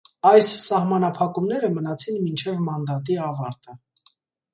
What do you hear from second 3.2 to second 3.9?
ավարտը։